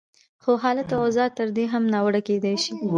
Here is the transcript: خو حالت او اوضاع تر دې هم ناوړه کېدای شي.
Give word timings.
خو 0.43 0.51
حالت 0.63 0.87
او 0.95 0.99
اوضاع 1.05 1.29
تر 1.37 1.47
دې 1.55 1.65
هم 1.73 1.83
ناوړه 1.93 2.21
کېدای 2.27 2.55
شي. 2.63 2.73